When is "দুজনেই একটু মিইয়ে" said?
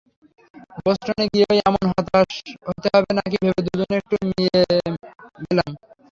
3.67-4.61